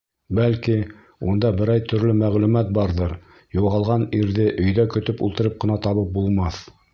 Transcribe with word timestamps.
Бәлки, 0.37 0.75
унда 1.33 1.51
берәй 1.59 1.83
төрлө 1.91 2.15
мәғлүмәт 2.21 2.71
барҙыр, 2.77 3.13
юғалған 3.59 4.07
ирҙе 4.21 4.49
өйҙә 4.65 4.87
көтөп 4.97 5.23
ултырып 5.29 5.61
ҡына 5.67 5.79
табып 5.89 6.11
булмаҫ. 6.19 6.65